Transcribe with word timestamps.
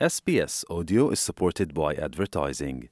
SBS 0.00 0.64
Audio 0.68 1.10
is 1.10 1.20
supported 1.20 1.72
by 1.72 1.94
advertising. 2.04 2.88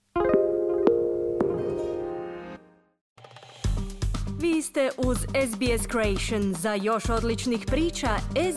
Vi 4.40 4.62
ste 4.62 4.90
uz 4.98 5.19
SBS 5.19 5.88
Creation. 5.91 6.54
Za 6.54 6.75
još 6.75 7.09
odličnih 7.11 7.65
priča, 7.67 8.09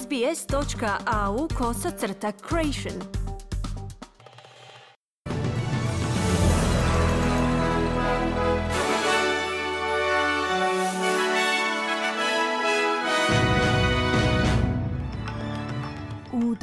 sbs.au 0.02 1.48
kosacrta 1.58 2.32
creation. 2.50 3.02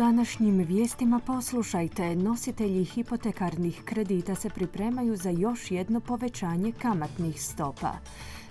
Današnjim 0.03 0.59
vijestima 0.59 1.21
poslušajte, 1.27 2.16
nositelji 2.16 2.85
hipotekarnih 2.85 3.82
kredita 3.85 4.35
se 4.35 4.50
pripremaju 4.50 5.17
za 5.17 5.31
još 5.31 5.71
jedno 5.71 6.00
povećanje 6.00 6.72
kamatnih 6.72 7.43
stopa. 7.43 7.93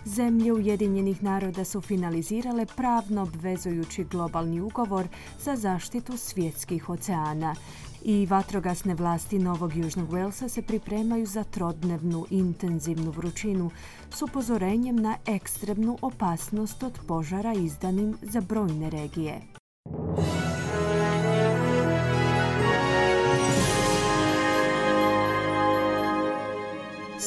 Zemlje 0.05 0.53
Ujedinjenih 0.53 1.23
naroda 1.23 1.65
su 1.65 1.81
finalizirale 1.81 2.65
pravno 2.65 3.21
obvezujući 3.21 4.03
globalni 4.03 4.61
ugovor 4.61 5.07
za 5.39 5.55
zaštitu 5.55 6.17
svjetskih 6.17 6.89
oceana 6.89 7.55
i 8.03 8.25
vatrogasne 8.25 8.95
vlasti 8.95 9.39
Novog 9.39 9.75
Južnog 9.75 10.09
Walesa 10.09 10.49
se 10.49 10.61
pripremaju 10.61 11.25
za 11.25 11.43
trodnevnu 11.43 12.25
intenzivnu 12.29 13.11
vrućinu 13.11 13.71
s 14.09 14.21
upozorenjem 14.21 14.95
na 14.95 15.17
ekstremnu 15.25 15.97
opasnost 16.01 16.83
od 16.83 16.99
požara 17.07 17.53
izdanim 17.53 18.17
za 18.21 18.41
brojne 18.41 18.89
regije. 18.89 19.60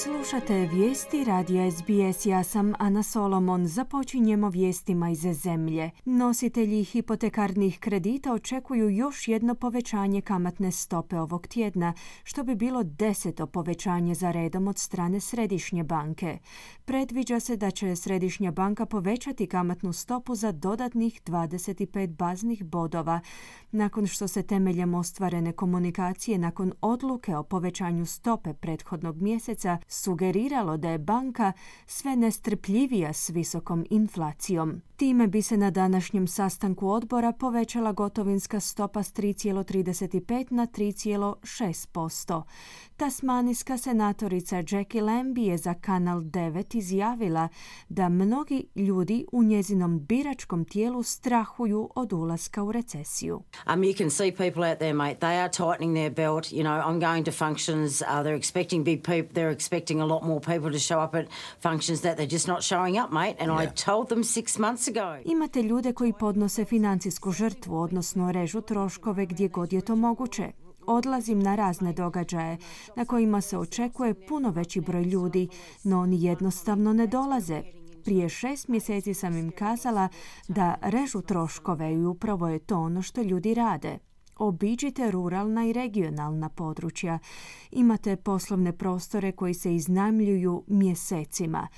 listen 0.07 0.14
Slušate 0.25 0.69
vijesti 0.73 1.25
radija 1.25 1.71
SBS, 1.71 2.27
ja 2.27 2.45
sam 2.45 2.73
Ana 2.79 3.03
Solomon. 3.03 3.67
Započinjemo 3.67 4.49
vijestima 4.49 5.11
iz 5.11 5.19
zemlje. 5.19 5.91
Nositelji 6.05 6.85
hipotekarnih 6.85 7.79
kredita 7.79 8.33
očekuju 8.33 8.91
još 8.91 9.29
jedno 9.29 9.55
povećanje 9.55 10.21
kamatne 10.21 10.73
stope 10.73 11.19
ovog 11.19 11.47
tjedna, 11.47 11.95
što 12.23 12.45
bi 12.45 12.55
bilo 12.55 12.83
deseto 12.83 13.47
povećanje 13.47 14.15
za 14.15 14.31
redom 14.31 14.69
od 14.69 14.79
strane 14.79 15.21
Središnje 15.21 15.85
banke. 15.85 16.39
Predviđa 16.85 17.41
se 17.41 17.57
da 17.57 17.71
će 17.71 17.97
Središnja 17.97 18.51
banka 18.51 18.87
povećati 18.87 19.47
kamatnu 19.47 19.93
stopu 19.93 20.35
za 20.35 20.53
dodatnih 20.53 21.23
25 21.23 22.07
baznih 22.07 22.65
bodova, 22.65 23.21
nakon 23.73 24.07
što 24.07 24.29
se 24.29 24.43
temeljem 24.43 24.95
ostvarene 24.95 25.53
komunikacije 25.53 26.39
nakon 26.39 26.73
odluke 26.81 27.37
o 27.37 27.43
povećanju 27.43 28.07
stope 28.07 28.55
prethodnog 28.55 29.23
mjeseca 29.23 29.79
sugeriralo 30.15 30.77
da 30.77 30.91
je 30.91 30.99
banka 30.99 31.53
sve 31.87 32.17
nestrpljivija 32.17 33.13
s 33.13 33.31
visokom 33.31 33.87
inflacijom. 33.91 34.81
Time 34.97 35.27
bi 35.27 35.43
se 35.43 35.57
na 35.57 35.71
današnjem 35.71 36.27
sastanku 36.29 36.89
odbora 36.89 37.33
povećala 37.33 37.93
gotovinska 37.93 38.61
stopa 38.61 39.03
s 39.03 39.13
3,35 39.13 40.53
na 40.53 40.67
3,6%. 40.67 42.43
Tasmanijska 42.97 43.79
senatorica 43.79 44.63
Jackie 44.71 45.03
Lambie 45.03 45.51
je 45.51 45.59
za 45.59 45.75
Kanal 45.75 46.21
9 46.21 46.77
izjavila 46.77 47.49
da 47.89 48.09
mnogi 48.09 48.67
ljudi 48.75 49.27
u 49.33 49.43
njezinom 49.43 50.01
biračkom 50.07 50.65
tijelu 50.65 51.03
strahuju 51.03 51.91
od 51.95 52.13
ulaska 52.13 52.63
u 52.63 52.73
recesiju. 52.73 53.43
Um, 53.75 53.81
you 53.81 53.99
can 53.99 54.11
see 54.11 54.33
people 54.37 54.71
out 54.71 54.79
there, 54.79 54.93
mate. 54.93 55.19
They 55.21 55.41
are 55.43 55.51
tightening 55.53 55.97
their 55.97 56.15
belt. 56.15 56.53
You 56.53 56.63
know, 56.63 56.83
I'm 56.83 57.01
going 57.01 57.25
to 57.25 57.33
functions. 57.33 58.03
Uh, 58.03 58.09
they're 58.09 58.39
expecting 58.39 58.85
big 58.85 59.03
people. 59.03 59.43
They're 59.43 59.55
expecting 59.55 60.04
a 60.05 60.15
lot 60.15 60.23
more 60.23 60.41
people 60.41 60.73
to 60.73 60.79
show 60.79 61.05
up 61.05 61.15
at 61.15 61.27
functions 61.63 62.01
that 62.01 62.17
they're 62.17 62.31
just 62.31 62.49
not 62.49 62.63
showing 62.63 62.99
up, 62.99 63.13
mate. 63.13 63.37
And 63.41 63.63
I 63.63 63.67
told 63.87 64.09
them 64.09 64.25
six 64.25 64.59
months 64.59 64.89
ago. 64.89 65.23
Imate 65.25 65.63
ljude 65.63 65.93
koji 65.93 66.13
podnose 66.13 66.65
financijsku 66.65 67.33
žrtvu, 67.33 67.77
odnosno 67.77 68.33
režu 68.33 68.61
troškove 68.61 69.27
gdje 69.27 69.49
god 69.49 69.73
je 69.73 69.81
to 69.81 69.97
moguće. 69.97 70.53
Odlazim 70.87 71.39
na 71.39 71.55
razne 71.55 71.93
događaje 71.93 72.59
na 72.97 73.05
kojima 73.05 73.41
se 73.41 73.59
očekuje 73.59 74.27
puno 74.27 74.51
veći 74.51 74.81
broj 74.81 75.03
ljudi, 75.03 75.49
no 75.85 76.01
oni 76.01 76.23
jednostavno 76.25 76.93
ne 76.93 77.07
dolaze. 77.07 77.63
Prije 78.05 78.29
šest 78.29 78.69
mjeseci 78.69 79.15
sam 79.15 79.37
im 79.37 79.51
kazala 79.51 80.09
da 80.49 80.75
režu 80.83 81.23
troškove 81.23 81.95
i 81.95 82.05
upravo 82.05 82.49
je 82.49 82.59
to 82.59 82.79
ono 82.79 83.03
što 83.03 83.23
ljudi 83.23 83.55
rade. 83.55 83.99
Obiđite 84.37 85.11
ruralna 85.11 85.67
i 85.67 85.73
regionalna 85.73 86.49
područja. 86.49 87.19
Imate 87.71 88.17
poslovne 88.17 88.79
prostore 88.79 89.33
koji 89.33 89.55
se 89.55 89.75
iznajmljuju 89.75 90.65
mjesecima. 90.67 91.69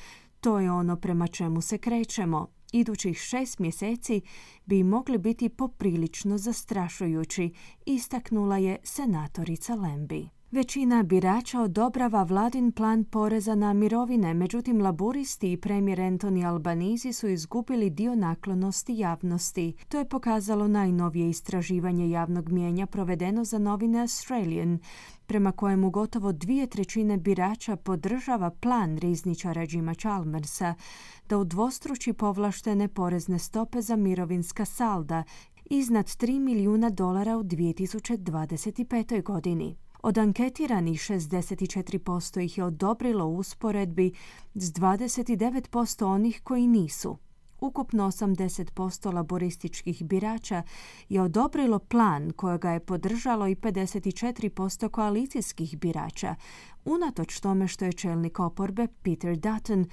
To 0.41 0.61
je 0.61 0.73
ono 0.73 0.97
prema 0.97 1.27
čemu 1.27 1.61
se 1.61 1.79
krećemo. 1.79 2.47
Idućih 2.73 3.19
šest 3.19 3.59
mjeseci 3.59 4.21
bi 4.67 4.83
mogli 4.83 5.19
biti 5.19 5.49
poprilično 5.49 6.39
zastrašujući, 6.39 7.53
istaknula 7.87 8.59
je 8.59 8.79
senatorica 8.85 9.75
Lembi. 9.75 10.36
Većina 10.51 11.03
birača 11.03 11.61
odobrava 11.61 12.23
vladin 12.23 12.73
plan 12.73 13.05
poreza 13.05 13.55
na 13.55 13.73
mirovine, 13.73 14.35
međutim 14.35 14.81
laburisti 14.81 15.53
i 15.53 15.57
premijer 15.57 15.99
Anthony 15.99 16.49
Albanizi 16.49 17.13
su 17.13 17.29
izgubili 17.29 17.91
dio 17.91 18.15
naklonosti 18.15 18.99
javnosti. 18.99 19.75
To 19.89 19.99
je 19.99 20.09
pokazalo 20.09 20.69
najnovije 20.69 21.31
istraživanje 21.31 22.11
javnog 22.11 22.49
mijenja 22.49 22.87
provedeno 22.87 23.45
za 23.45 23.59
novine 23.59 24.01
Australian, 24.01 24.79
prema 25.27 25.53
kojemu 25.53 25.91
gotovo 25.91 26.33
dvije 26.33 26.67
trećine 26.67 27.17
birača 27.17 27.77
podržava 27.77 28.51
plan 28.51 28.99
rizničara 28.99 29.67
Jima 29.71 29.95
Chalmersa 29.95 30.75
da 31.29 31.39
udvostruči 31.39 32.13
povlaštene 32.13 32.89
porezne 32.89 33.39
stope 33.39 33.83
za 33.83 33.97
mirovinska 33.97 34.65
salda 34.65 35.23
iznad 35.71 36.07
3 36.07 36.39
milijuna 36.39 36.91
dolara 36.91 37.37
u 37.37 37.43
2025. 37.43 39.23
godini. 39.23 39.77
Od 40.03 40.19
anketiranih 40.19 41.01
64% 41.01 42.41
ih 42.41 42.59
je 42.59 42.65
odobrilo 42.65 43.27
usporedbi 43.27 44.13
s 44.55 44.73
29% 44.73 46.05
onih 46.05 46.41
koji 46.45 46.67
nisu. 46.67 47.17
Ukupno 47.61 48.07
80% 48.07 49.15
laborističkih 49.15 50.05
birača 50.05 50.63
je 51.09 51.23
odobrilo 51.23 51.79
plan 51.79 52.33
kojega 52.33 52.71
je 52.71 52.81
podržalo 52.81 53.49
i 53.49 53.55
54% 53.55 54.89
koalicijskih 54.89 55.79
birača, 55.79 56.35
unatoč 56.85 57.41
tome 57.41 57.69
što 57.69 57.85
je 57.85 57.93
čelnik 57.93 58.41
oporbe 58.41 58.87
Peter 59.03 59.37
Dutton 59.37 59.87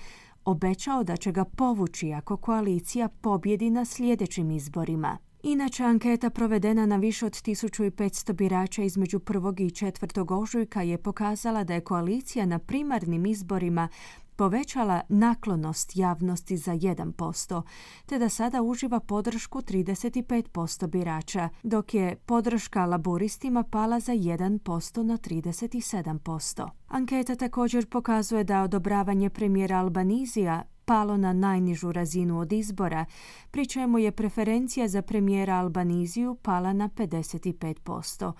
obećao 0.45 1.03
da 1.03 1.17
će 1.17 1.31
ga 1.31 1.45
povući 1.45 2.13
ako 2.13 2.37
koalicija 2.37 3.09
pobjedi 3.09 3.69
na 3.69 3.85
sljedećim 3.85 4.51
izborima. 4.51 5.17
Inače, 5.45 5.83
anketa 5.83 6.29
provedena 6.29 6.85
na 6.85 6.95
više 6.95 7.25
od 7.25 7.31
1500 7.31 8.33
birača 8.33 8.83
između 8.83 9.19
1. 9.19 9.61
i 9.61 9.69
4. 9.69 10.41
ožujka 10.41 10.81
je 10.81 10.97
pokazala 10.97 11.63
da 11.63 11.73
je 11.73 11.81
koalicija 11.81 12.45
na 12.45 12.59
primarnim 12.59 13.25
izborima 13.25 13.89
povećala 14.35 15.01
naklonost 15.09 15.95
javnosti 15.95 16.57
za 16.57 16.71
1%, 16.71 17.61
te 18.05 18.19
da 18.19 18.29
sada 18.29 18.61
uživa 18.61 18.99
podršku 18.99 19.61
35% 19.61 20.87
birača, 20.87 21.49
dok 21.63 21.93
je 21.93 22.15
podrška 22.15 22.85
laboristima 22.85 23.63
pala 23.63 23.99
za 23.99 24.13
1% 24.13 25.03
na 25.03 25.17
37%. 25.17 26.69
Anketa 26.87 27.35
također 27.35 27.89
pokazuje 27.89 28.43
da 28.43 28.63
odobravanje 28.63 29.29
premijera 29.29 29.77
Albanizija 29.77 30.63
palo 30.85 31.17
na 31.17 31.33
najnižu 31.33 31.91
razinu 31.91 32.39
od 32.39 32.53
izbora, 32.53 33.05
pri 33.51 33.65
čemu 33.65 33.99
je 33.99 34.11
preferencija 34.11 34.87
za 34.87 35.01
premijera 35.01 35.55
Albaniziju 35.55 36.35
pala 36.35 36.73
na 36.73 36.89
55%, 36.89 38.31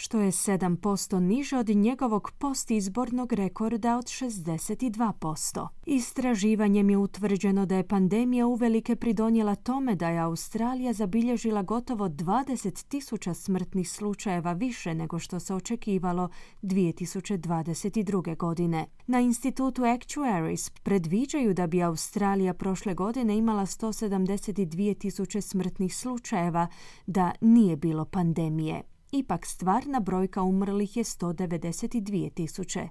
što 0.00 0.20
je 0.20 0.30
7% 0.30 1.20
niže 1.20 1.58
od 1.58 1.68
njegovog 1.68 2.30
postizbornog 2.38 3.32
rekorda 3.32 3.96
od 3.96 4.04
62%. 4.04 5.68
Istraživanjem 5.86 6.90
je 6.90 6.96
utvrđeno 6.96 7.66
da 7.66 7.76
je 7.76 7.88
pandemija 7.88 8.46
uvelike 8.46 8.96
pridonijela 8.96 9.54
tome 9.54 9.94
da 9.94 10.08
je 10.08 10.18
Australija 10.18 10.92
zabilježila 10.92 11.62
gotovo 11.62 12.08
20.000 12.08 13.34
smrtnih 13.34 13.90
slučajeva 13.90 14.52
više 14.52 14.94
nego 14.94 15.18
što 15.18 15.40
se 15.40 15.54
očekivalo 15.54 16.28
2022. 16.62 18.36
godine. 18.36 18.86
Na 19.06 19.20
institutu 19.20 19.82
Actuaries 19.82 20.70
predviđaju 20.70 21.54
da 21.54 21.66
bi 21.66 21.82
Australija 21.82 22.54
prošle 22.54 22.94
godine 22.94 23.36
imala 23.36 23.66
172.000 23.66 25.40
smrtnih 25.40 25.96
slučajeva 25.96 26.66
da 27.06 27.32
nije 27.40 27.76
bilo 27.76 28.04
pandemije. 28.04 28.82
Ipak 29.12 29.46
stvarna 29.46 30.00
brojka 30.00 30.42
umrlih 30.42 30.96
je 30.96 31.04
192 31.04 32.34
tisuće. 32.34 32.88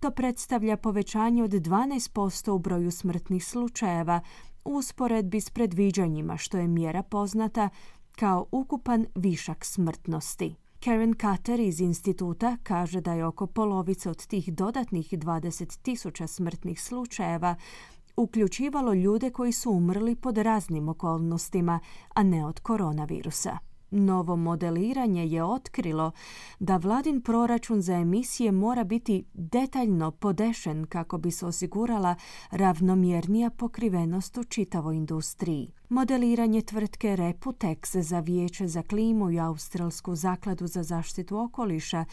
To 0.00 0.10
predstavlja 0.10 0.76
povećanje 0.76 1.42
od 1.42 1.50
12% 1.50 2.50
u 2.50 2.58
broju 2.58 2.90
smrtnih 2.90 3.44
slučajeva 3.44 4.20
u 4.64 4.74
usporedbi 4.74 5.40
s 5.40 5.50
predviđanjima, 5.50 6.36
što 6.36 6.58
je 6.58 6.68
mjera 6.68 7.02
poznata 7.02 7.68
kao 8.16 8.46
ukupan 8.52 9.06
višak 9.14 9.64
smrtnosti. 9.64 10.54
Karen 10.84 11.14
Cutter 11.14 11.60
iz 11.60 11.80
instituta 11.80 12.56
kaže 12.62 13.00
da 13.00 13.12
je 13.12 13.24
oko 13.24 13.46
polovice 13.46 14.10
od 14.10 14.26
tih 14.26 14.54
dodatnih 14.54 15.12
20 15.12 15.78
tisuća 15.82 16.26
smrtnih 16.26 16.82
slučajeva 16.82 17.54
uključivalo 18.16 18.94
ljude 18.94 19.30
koji 19.30 19.52
su 19.52 19.70
umrli 19.70 20.16
pod 20.16 20.38
raznim 20.38 20.88
okolnostima, 20.88 21.80
a 22.14 22.22
ne 22.22 22.46
od 22.46 22.60
koronavirusa. 22.60 23.67
Novo 23.90 24.36
modeliranje 24.36 25.26
je 25.26 25.44
otkrilo 25.44 26.12
da 26.58 26.76
vladin 26.76 27.20
proračun 27.20 27.82
za 27.82 27.94
emisije 27.94 28.52
mora 28.52 28.84
biti 28.84 29.24
detaljno 29.34 30.10
podešen 30.10 30.86
kako 30.86 31.18
bi 31.18 31.30
se 31.30 31.46
osigurala 31.46 32.14
ravnomjernija 32.50 33.50
pokrivenost 33.50 34.38
u 34.38 34.44
čitavoj 34.44 34.96
industriji. 34.96 35.72
Modeliranje 35.88 36.62
tvrtke 36.62 37.16
Reputex 37.16 38.00
za 38.00 38.20
vijeće 38.20 38.68
za 38.68 38.82
klimu 38.82 39.30
i 39.30 39.40
Australsku 39.40 40.14
zakladu 40.14 40.66
za 40.66 40.82
zaštitu 40.82 41.38
okoliša 41.38 42.04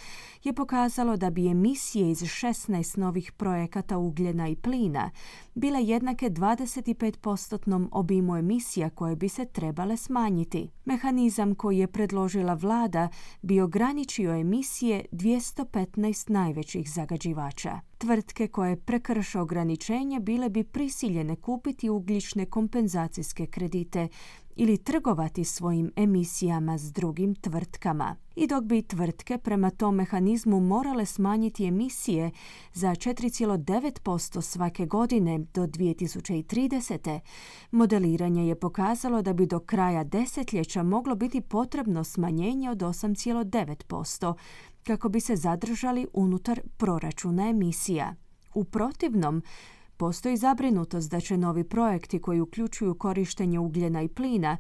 je 0.44 0.54
pokazalo 0.54 1.18
da 1.18 1.30
bi 1.30 1.48
emisije 1.48 2.12
iz 2.12 2.22
16 2.22 2.98
novih 2.98 3.32
projekata 3.32 3.98
ugljena 3.98 4.48
i 4.48 4.56
plina 4.56 5.12
bile 5.54 5.84
jednake 5.84 6.30
25% 6.30 7.88
obimu 7.92 8.38
emisija 8.38 8.90
koje 8.90 9.16
bi 9.16 9.30
se 9.30 9.46
trebale 9.46 9.98
smanjiti. 9.98 10.70
Mehanizam 10.86 11.56
koji 11.66 11.78
je 11.78 11.88
predložila 11.88 12.54
vlada 12.54 13.10
bi 13.42 13.62
ograničio 13.62 14.36
emisije 14.36 15.06
215 15.12 16.30
najvećih 16.30 16.92
zagađivača. 16.92 17.80
Tvrtke 17.98 18.48
koje 18.48 18.76
prekrše 18.76 19.40
ograničenje 19.40 20.20
bile 20.20 20.50
bi 20.50 20.64
prisiljene 20.64 21.36
kupiti 21.36 21.90
ugljične 21.90 22.46
kompenzacijske 22.46 23.46
kredite 23.46 24.08
ili 24.56 24.78
trgovati 24.78 25.44
svojim 25.44 25.92
emisijama 25.96 26.78
s 26.78 26.92
drugim 26.92 27.36
tvrtkama. 27.36 28.16
I 28.36 28.48
dok 28.48 28.64
bi 28.64 28.82
tvrtke 28.82 29.38
prema 29.38 29.70
tom 29.70 29.96
mehanizmu 29.96 30.60
morale 30.60 31.06
smanjiti 31.06 31.66
emisije 31.66 32.32
za 32.74 32.88
4,9% 32.88 34.42
svake 34.42 34.86
godine 34.86 35.40
do 35.54 35.68
2030. 35.68 37.20
modeliranje 37.72 38.48
je 38.48 38.60
pokazalo 38.60 39.22
da 39.22 39.34
bi 39.34 39.46
do 39.46 39.60
kraja 39.60 40.04
desetljeća 40.04 40.84
moglo 40.84 41.16
biti 41.16 41.42
potrebno 41.42 42.04
smanjenje 42.04 42.70
od 42.70 42.78
8,9%, 42.78 44.34
kako 44.88 45.10
bi 45.10 45.20
se 45.20 45.36
zadržali 45.36 46.08
unutar 46.14 46.62
proračuna 46.78 47.50
emisija. 47.50 48.16
U 48.54 48.64
protivnom, 48.64 49.44
postoji 49.98 50.38
zabrinutost 50.38 51.12
da 51.12 51.20
će 51.20 51.38
novi 51.38 51.64
projekti 51.64 52.22
koji 52.22 52.42
uključuju 52.42 52.96
korištenje 52.96 53.60
ugljena 53.60 54.02
i 54.02 54.08
plina 54.08 54.58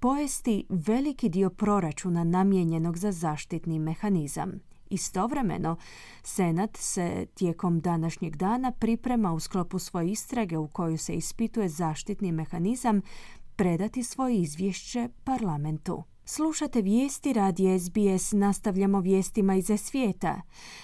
pojesti 0.00 0.64
veliki 0.68 1.28
dio 1.28 1.50
proračuna 1.50 2.24
namijenjenog 2.24 2.98
za 2.98 3.12
zaštitni 3.12 3.78
mehanizam. 3.78 4.52
Istovremeno, 4.90 5.76
Senat 6.22 6.76
se 6.76 7.26
tijekom 7.34 7.80
današnjeg 7.80 8.36
dana 8.36 8.72
priprema 8.72 9.32
u 9.32 9.40
sklopu 9.40 9.78
svoje 9.78 10.10
istrage 10.10 10.58
u 10.58 10.68
kojoj 10.68 10.98
se 10.98 11.14
ispituje 11.14 11.68
zaštitni 11.68 12.32
mehanizam 12.32 13.00
predati 13.56 14.02
svoje 14.02 14.36
izvješće 14.36 15.08
parlamentu. 15.24 16.04
Slušate 16.28 16.82
vijesti 16.82 17.32
radi 17.32 17.78
SBS, 17.78 18.32
nastavljamo 18.32 19.00
vijestima 19.00 19.54
iz 19.54 19.70
svijeta. 19.76 20.40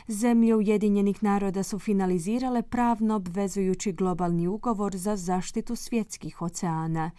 Zemlje 0.09 0.57
Ujedinjenih 0.57 1.23
naroda 1.23 1.63
su 1.63 1.79
finalizirale 1.79 2.63
pravno 2.63 3.17
obvezujući 3.17 3.93
globalni 3.93 4.49
ugovor 4.49 4.97
za 4.97 5.17
zaštitu 5.17 5.77
svjetskih 5.77 6.43
oceana. 6.43 7.11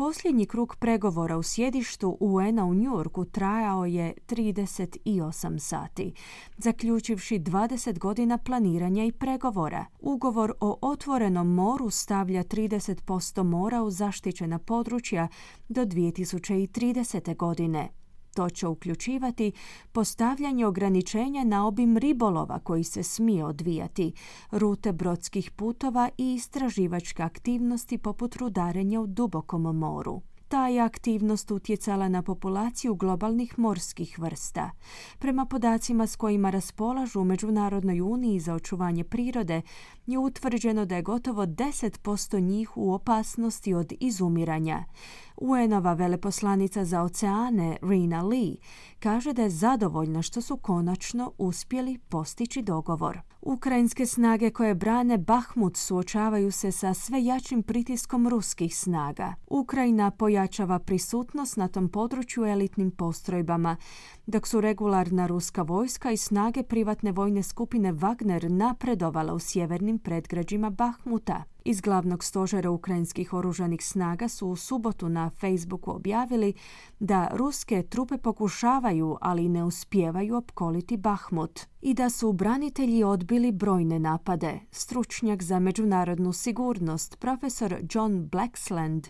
Posljednji 0.00 0.46
krug 0.46 0.76
pregovora 0.76 1.36
u 1.36 1.42
sjedištu 1.42 2.16
UN-a 2.20 2.64
u 2.64 2.74
Njurku 2.74 3.24
trajao 3.24 3.84
je 3.84 4.14
38 4.26 5.58
sati, 5.58 6.12
zaključivši 6.58 7.38
20 7.38 7.98
godina 7.98 8.38
planiranja 8.38 9.04
i 9.04 9.12
pregovora. 9.12 9.86
Ugovor 10.00 10.52
o 10.60 10.78
otvorenom 10.82 11.54
moru 11.54 11.90
stavlja 11.90 12.44
30% 12.44 13.42
mora 13.42 13.82
u 13.82 13.90
zaštićena 13.90 14.58
područja 14.58 15.28
do 15.68 15.84
2030. 15.84 17.36
godine. 17.36 17.88
To 18.34 18.50
će 18.50 18.66
uključivati 18.66 19.52
postavljanje 19.92 20.66
ograničenja 20.66 21.44
na 21.44 21.66
obim 21.66 21.96
ribolova 21.96 22.58
koji 22.58 22.84
se 22.84 23.02
smije 23.02 23.44
odvijati, 23.44 24.12
rute 24.50 24.92
brodskih 24.92 25.50
putova 25.50 26.08
i 26.18 26.34
istraživačke 26.34 27.22
aktivnosti 27.22 27.98
poput 27.98 28.36
rudarenja 28.36 29.00
u 29.00 29.06
dubokom 29.06 29.62
moru 29.62 30.22
ta 30.50 30.66
je 30.68 30.80
aktivnost 30.80 31.50
utjecala 31.50 32.08
na 32.08 32.22
populaciju 32.22 32.94
globalnih 32.94 33.58
morskih 33.58 34.18
vrsta. 34.18 34.70
Prema 35.18 35.46
podacima 35.46 36.06
s 36.06 36.16
kojima 36.16 36.50
raspolažu 36.50 37.20
u 37.20 37.24
Međunarodnoj 37.24 38.00
uniji 38.00 38.40
za 38.40 38.54
očuvanje 38.54 39.04
prirode, 39.04 39.62
je 40.06 40.18
utvrđeno 40.18 40.84
da 40.84 40.96
je 40.96 41.02
gotovo 41.02 41.46
10% 41.46 42.40
njih 42.40 42.76
u 42.76 42.92
opasnosti 42.92 43.74
od 43.74 43.92
izumiranja. 44.00 44.84
UN-ova 45.40 45.92
veleposlanica 45.92 46.84
za 46.84 47.02
oceane 47.02 47.76
Rina 47.82 48.22
Lee 48.22 48.56
kaže 48.98 49.32
da 49.32 49.42
je 49.42 49.50
zadovoljna 49.50 50.22
što 50.22 50.40
su 50.40 50.56
konačno 50.56 51.32
uspjeli 51.38 51.98
postići 51.98 52.62
dogovor. 52.62 53.20
Ukrajinske 53.42 54.06
snage 54.06 54.50
koje 54.50 54.74
brane 54.74 55.18
Bahmut 55.18 55.76
suočavaju 55.76 56.52
se 56.52 56.72
sa 56.72 56.94
sve 56.94 57.24
jačim 57.24 57.62
pritiskom 57.62 58.28
ruskih 58.28 58.76
snaga. 58.76 59.34
Ukrajina 59.46 60.10
pojačava 60.10 60.78
prisutnost 60.78 61.56
na 61.56 61.68
tom 61.68 61.88
području 61.88 62.44
elitnim 62.44 62.90
postrojbama, 62.90 63.76
dok 64.26 64.46
su 64.46 64.60
regularna 64.60 65.26
ruska 65.26 65.62
vojska 65.62 66.10
i 66.10 66.16
snage 66.16 66.62
privatne 66.62 67.12
vojne 67.12 67.42
skupine 67.42 67.92
Wagner 67.92 68.48
napredovala 68.48 69.34
u 69.34 69.38
sjevernim 69.38 69.98
predgrađima 69.98 70.70
Bahmuta. 70.70 71.44
Iz 71.64 71.80
glavnog 71.80 72.24
stožera 72.24 72.70
ukrajinskih 72.70 73.32
oružanih 73.32 73.86
snaga 73.86 74.28
su 74.28 74.48
u 74.48 74.56
subotu 74.56 75.08
na 75.08 75.30
Facebooku 75.30 75.90
objavili 75.90 76.52
da 77.00 77.28
ruske 77.32 77.82
trupe 77.82 78.18
pokušavaju, 78.18 79.16
ali 79.20 79.48
ne 79.48 79.64
uspijevaju 79.64 80.36
opkoliti 80.36 80.96
Bahmut 80.96 81.60
i 81.82 81.94
da 81.94 82.10
su 82.10 82.32
branitelji 82.32 83.04
odbili 83.04 83.52
brojne 83.52 83.98
napade. 83.98 84.60
Stručnjak 84.70 85.42
za 85.42 85.58
međunarodnu 85.58 86.32
sigurnost, 86.32 87.16
profesor 87.18 87.76
John 87.94 88.28
Blacksland, 88.28 89.08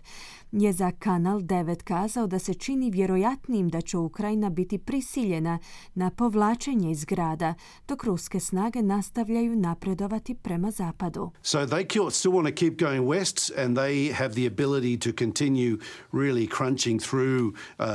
je 0.53 0.73
za 0.73 0.91
Kanal 0.99 1.41
9 1.41 1.83
kazao 1.83 2.27
da 2.27 2.39
se 2.39 2.55
čini 2.55 2.91
vjerojatnijim 2.91 3.69
da 3.69 3.81
će 3.81 3.99
Ukrajina 3.99 4.51
biti 4.51 4.79
prisiljena 4.79 5.59
na 5.95 6.11
povlačenje 6.11 6.91
iz 6.91 7.05
grada, 7.05 7.55
dok 7.89 8.05
ruske 8.05 8.41
snage 8.41 8.83
nastavljaju 8.83 9.57
napredovati 9.57 10.35
prema 10.35 10.71
zapadu. 10.71 11.31
So 11.43 11.59
they 11.59 12.11
still 12.11 12.33
want 12.33 12.49
to 12.49 12.55
keep 12.55 12.79
going 12.79 13.09
west 13.09 13.65
and 13.65 13.77
they 13.79 14.13
have 14.13 14.35
the 14.35 14.47
ability 14.47 14.99
to 14.99 15.11
continue 15.19 15.79
really 16.13 16.49
crunching 16.57 17.01
through 17.03 17.55
uh, 17.79 17.87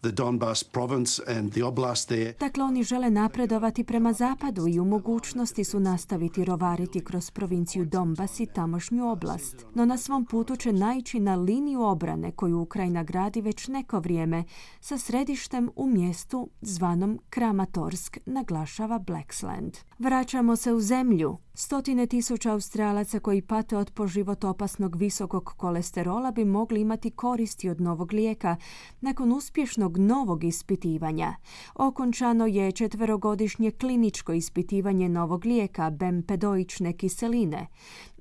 the 0.00 0.10
Donbas 0.10 0.64
province 0.72 1.22
and 1.26 1.52
the 1.52 1.62
oblast 1.64 2.08
there. 2.08 2.32
Dakle, 2.40 2.64
oni 2.64 2.82
žele 2.82 3.10
napredovati 3.10 3.84
prema 3.84 4.12
zapadu 4.16 4.68
i 4.68 4.80
u 4.80 4.84
mogućnosti 4.84 5.64
su 5.64 5.80
nastaviti 5.80 6.44
rovariti 6.44 7.04
kroz 7.04 7.30
provinciju 7.30 7.84
Donbas 7.84 8.40
i 8.40 8.46
tamošnju 8.46 9.10
oblast. 9.10 9.66
No 9.74 9.84
na 9.84 9.98
svom 9.98 10.24
putu 10.24 10.56
će 10.56 10.72
naići 10.72 11.20
na 11.20 11.34
liniju 11.34 11.82
obrane 11.82 12.32
koju 12.32 12.60
Ukrajina 12.60 13.02
gradi 13.02 13.40
već 13.40 13.68
neko 13.68 14.00
vrijeme 14.00 14.44
sa 14.80 14.98
središtem 14.98 15.70
u 15.76 15.86
mjestu 15.86 16.50
zvanom 16.60 17.18
Kramatorsk, 17.30 18.18
naglašava 18.26 18.98
Blacksland. 18.98 19.76
Vraćamo 19.98 20.56
se 20.56 20.72
u 20.72 20.80
zemlju. 20.80 21.38
Stotine 21.58 22.06
tisuća 22.06 22.52
Australaca 22.52 23.20
koji 23.20 23.42
pate 23.42 23.76
od 23.76 23.90
po 23.90 24.06
život 24.06 24.44
opasnog 24.44 24.96
visokog 24.96 25.44
kolesterola 25.56 26.30
bi 26.30 26.44
mogli 26.44 26.80
imati 26.80 27.10
koristi 27.10 27.68
od 27.68 27.80
novog 27.80 28.12
lijeka 28.12 28.56
nakon 29.00 29.32
uspješnog 29.32 29.98
novog 29.98 30.44
ispitivanja. 30.44 31.34
Okončano 31.74 32.46
je 32.46 32.72
četverogodišnje 32.72 33.70
kliničko 34.06 34.32
ispitivanje 34.32 35.08
novog 35.08 35.44
lijeka 35.44 35.90
bempedoične 35.90 36.92
kiseline. 36.92 37.66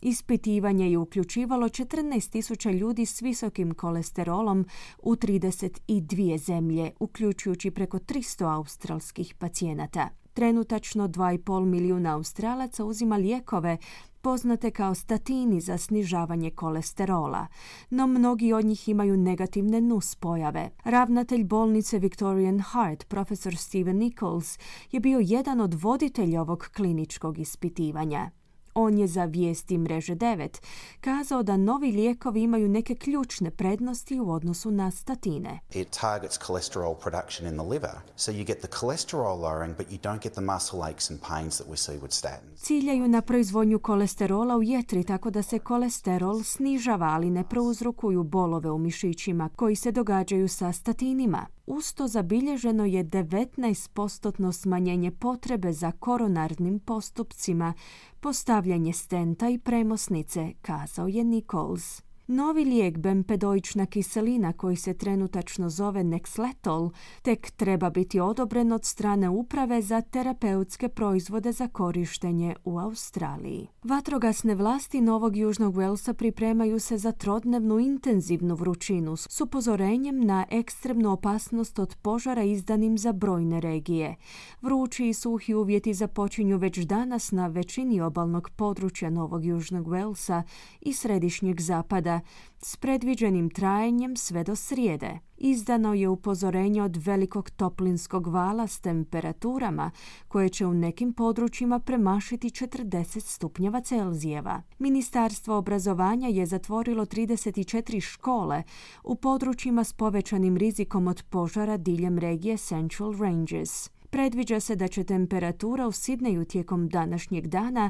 Ispitivanje 0.01 0.92
je 0.92 0.98
uključivalo 0.98 1.68
14.000 1.70 2.77
ljudi 2.77 3.06
s 3.06 3.22
visokim 3.22 3.74
kolesterolom 3.74 4.65
u 5.04 5.15
32 5.15 6.38
zemlje, 6.38 6.92
uključujući 7.00 7.72
preko 7.72 8.00
300 8.00 8.56
australskih 8.56 9.36
pacijenata. 9.39 10.25
Trenutačno 10.36 11.08
2,5 11.08 11.65
milijuna 11.65 12.15
Australaca 12.15 12.86
uzima 12.86 13.18
lijekove 13.18 13.77
poznate 14.22 14.72
kao 14.72 14.96
statini 14.96 15.62
za 15.62 15.77
snižavanje 15.77 16.51
kolesterola, 16.51 17.48
no 17.89 18.08
mnogi 18.08 18.54
od 18.54 18.65
njih 18.65 18.89
imaju 18.89 19.18
negativne 19.18 19.82
nuspojave. 19.82 20.70
Ravnatelj 20.84 21.44
bolnice 21.44 22.00
Victorian 22.00 22.60
Heart, 22.60 23.08
profesor 23.08 23.56
Steven 23.56 23.98
Nichols, 23.98 24.60
je 24.92 25.00
bio 25.00 25.20
jedan 25.24 25.62
od 25.62 25.74
voditelja 25.74 26.42
ovog 26.42 26.70
kliničkog 26.75 27.39
ispitivanja. 27.39 28.30
On 28.77 28.98
je 28.98 29.08
za 29.08 29.25
vijesti 29.25 29.77
mreže 29.77 30.15
9 30.15 30.62
kazao 31.01 31.44
da 31.44 31.58
novi 31.58 31.91
lijekovi 31.91 32.41
imaju 32.41 32.70
neke 32.70 32.96
ključne 32.96 33.51
prednosti 33.51 34.20
u 34.20 34.32
odnosu 34.32 34.72
na 34.72 34.91
statine. 34.91 35.60
It 35.74 35.89
targets 35.89 36.38
cholesterol 36.46 36.96
production 36.96 37.48
in 37.48 37.58
the 37.60 37.67
liver, 37.67 37.96
so 38.17 38.32
you 38.32 38.46
get 38.46 38.60
the 38.60 38.67
cholesterol 38.67 39.41
lowering 39.41 39.77
but 39.77 39.88
you 39.88 40.00
don't 40.00 40.24
get 40.24 40.34
the 40.34 40.41
muscle 40.41 40.79
aches 40.84 41.12
and 41.12 41.20
pains 41.20 41.58
that 41.58 41.67
we 41.67 41.77
see 41.77 41.98
with 42.01 42.13
statins. 42.13 42.58
Ciljaju 42.58 43.08
na 43.08 43.22
proizvodnju 43.22 43.79
kolesterola 43.79 44.58
u 44.58 44.63
jetri 44.63 45.03
tako 45.03 45.29
da 45.29 45.44
se 45.44 45.60
kolesterol 45.60 46.44
snižava, 46.44 47.05
ali 47.05 47.29
ne 47.29 47.44
prouzrokuju 47.44 48.24
bolove 48.24 48.72
u 48.72 48.77
mišićima 48.77 49.50
koji 49.55 49.75
se 49.75 49.91
događaju 49.91 50.48
sa 50.48 50.72
statinima. 50.72 51.55
Usto 51.68 52.08
zabilježeno 52.08 52.86
je 52.86 53.04
19% 53.04 54.52
smanjenje 54.52 55.12
potrebe 55.12 55.74
za 55.74 55.92
koronarnim 55.92 56.80
postupcima, 56.80 57.74
postavljanje 58.20 58.94
stenta 58.94 59.50
i 59.50 59.58
premosnice, 59.58 60.54
kazao 60.62 61.08
je 61.08 61.24
Nichols. 61.24 62.05
Novi 62.27 62.65
lijek 62.65 62.98
bempedoična 62.98 63.86
kiselina 63.86 64.53
koji 64.53 64.75
se 64.75 64.94
trenutačno 64.94 65.70
zove 65.70 66.03
Nexletol 66.03 66.91
tek 67.22 67.51
treba 67.51 67.89
biti 67.89 68.20
odobren 68.20 68.72
od 68.72 68.86
strane 68.86 69.29
uprave 69.29 69.82
za 69.82 70.01
terapeutske 70.01 70.89
proizvode 70.89 71.51
za 71.51 71.67
korištenje 71.67 72.55
u 72.63 72.79
Australiji. 72.79 73.67
Vatrogasne 73.84 74.55
vlasti 74.55 75.01
Novog 75.01 75.38
Južnog 75.38 75.75
Walesa 75.75 76.13
pripremaju 76.13 76.79
se 76.79 76.98
za 76.98 77.12
trodnevnu 77.12 77.79
intenzivnu 77.79 78.55
vrućinu 78.55 79.15
s 79.15 79.41
upozorenjem 79.41 80.25
na 80.25 80.46
ekstremnu 80.51 81.12
opasnost 81.12 81.79
od 81.79 81.96
požara 82.01 82.44
izdanim 82.44 82.98
za 82.98 83.13
brojne 83.13 83.60
regije. 83.60 84.15
Vrući 84.62 85.08
i 85.08 85.13
suhi 85.13 85.53
uvjeti 85.53 85.94
započinju 85.94 86.58
već 86.58 86.79
danas 86.79 87.32
na 87.32 87.48
većini 87.48 88.01
obalnog 88.01 88.50
područja 88.55 89.10
Novog 89.10 89.46
Južnog 89.46 89.88
Walesa 89.88 90.41
i 90.82 90.94
središnjeg 90.94 91.62
zapada 91.62 92.15
s 92.60 92.78
predviđenim 92.78 93.50
trajanjem 93.50 94.18
sve 94.18 94.44
do 94.44 94.56
srijede. 94.56 95.20
Izdano 95.38 95.94
je 95.94 96.10
upozorenje 96.10 96.82
od 96.82 96.98
velikog 96.98 97.50
toplinskog 97.50 98.28
vala 98.28 98.68
s 98.68 98.80
temperaturama 98.80 99.92
koje 100.28 100.50
će 100.50 100.66
u 100.66 100.74
nekim 100.74 101.14
područjima 101.14 101.80
premašiti 101.80 102.50
40 102.50 103.20
stupnjeva 103.20 103.82
Celzijeva. 103.82 104.62
Ministarstvo 104.80 105.58
obrazovanja 105.58 106.28
je 106.28 106.46
zatvorilo 106.46 107.06
34 107.06 108.02
škole 108.02 108.64
u 109.04 109.16
područjima 109.16 109.84
s 109.84 109.94
povećanim 109.94 110.58
rizikom 110.58 111.08
od 111.08 111.24
požara 111.30 111.78
diljem 111.78 112.18
regije 112.18 112.58
Central 112.58 113.18
Ranges. 113.18 113.90
Predviđa 114.10 114.60
se 114.60 114.76
da 114.76 114.88
će 114.88 115.04
temperatura 115.04 115.88
u 115.88 115.92
Sidneju 115.92 116.46
tijekom 116.46 116.90
današnjeg 116.90 117.48
dana 117.48 117.90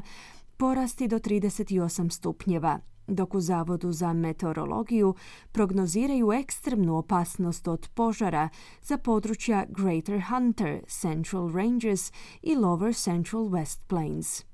porasti 0.56 1.08
do 1.08 1.18
38 1.18 2.10
stupnjeva 2.10 2.80
dok 3.08 3.34
u 3.34 3.40
Zavodu 3.40 3.92
za 3.92 4.12
meteorologiju 4.12 5.14
prognoziraju 5.52 6.32
ekstremnu 6.32 6.96
opasnost 6.96 7.68
od 7.68 7.88
požara 7.94 8.48
za 8.82 8.98
područja 8.98 9.66
Greater 9.68 10.22
Hunter, 10.28 10.80
Central 10.88 11.52
Ranges 11.52 12.12
i 12.42 12.54
Lower 12.54 13.02
Central 13.02 13.42
West 13.42 13.78
Plains. 13.86 14.44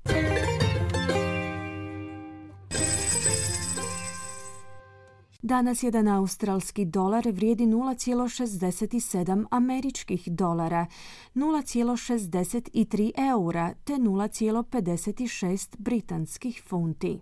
Danas 5.45 5.83
jedan 5.83 6.07
australski 6.07 6.85
dolar 6.85 7.27
vrijedi 7.31 7.65
0,67 7.65 9.45
američkih 9.51 10.27
dolara, 10.27 10.85
0,63 11.35 13.11
eura 13.31 13.73
te 13.83 13.93
0,56 13.93 15.75
britanskih 15.77 16.63
funti. 16.67 17.19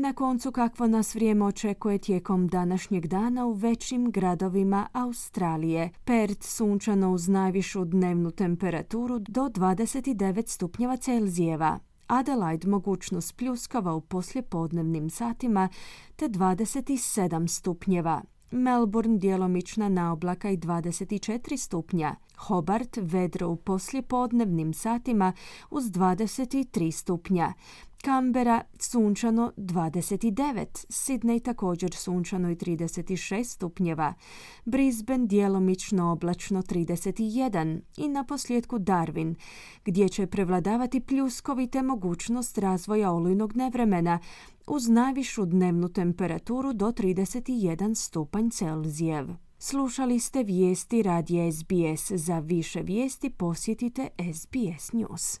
Na 0.00 0.12
koncu 0.12 0.52
kakvo 0.52 0.86
nas 0.86 1.14
vrijeme 1.14 1.44
očekuje 1.44 1.98
tijekom 1.98 2.48
današnjeg 2.48 3.06
dana 3.06 3.46
u 3.46 3.52
većim 3.52 4.10
gradovima 4.10 4.86
Australije. 4.92 5.90
Perth 6.04 6.46
sunčano 6.46 7.12
uz 7.12 7.28
najvišu 7.28 7.84
dnevnu 7.84 8.30
temperaturu 8.30 9.18
do 9.18 9.40
29 9.40 10.48
stupnjeva 10.48 10.96
Celzijeva. 10.96 11.78
Adelaide 12.06 12.68
mogućnost 12.68 13.36
pljuskava 13.36 13.94
u 13.94 14.00
poslijepodnevnim 14.00 15.10
satima 15.10 15.68
te 16.16 16.28
27 16.28 17.46
stupnjeva. 17.48 18.22
Melbourne 18.50 19.18
djelomična 19.18 19.88
naoblaka 19.88 20.50
i 20.50 20.56
24 20.56 21.56
stupnja. 21.56 22.16
Hobart 22.36 22.98
vedro 23.00 23.48
u 23.48 23.56
poslijepodnevnim 23.56 24.74
satima 24.74 25.32
uz 25.70 25.84
23 25.84 26.90
stupnja. 26.90 27.52
Kambera 28.02 28.62
sunčano 28.78 29.52
29, 29.56 30.86
Sydney 30.88 31.42
također 31.42 31.94
sunčano 31.94 32.50
i 32.50 32.54
36 32.54 33.44
stupnjeva, 33.44 34.14
Brisbane 34.64 35.26
djelomično 35.26 36.12
oblačno 36.12 36.62
31 36.62 37.80
i 37.96 38.08
na 38.08 38.24
posljedku 38.24 38.78
Darwin, 38.78 39.34
gdje 39.84 40.08
će 40.08 40.26
prevladavati 40.26 41.00
pljuskovite 41.00 41.82
mogućnost 41.82 42.58
razvoja 42.58 43.12
olujnog 43.12 43.56
nevremena 43.56 44.18
uz 44.66 44.88
najvišu 44.88 45.44
dnevnu 45.44 45.88
temperaturu 45.88 46.72
do 46.72 46.86
31 46.86 47.94
stupanj 47.94 48.50
Celzijev. 48.50 49.28
Slušali 49.58 50.18
ste 50.18 50.42
vijesti 50.42 51.02
radija 51.02 51.52
SBS. 51.52 52.12
Za 52.12 52.38
više 52.38 52.82
vijesti 52.82 53.30
posjetite 53.30 54.08
SBS 54.34 54.92
News. 54.92 55.40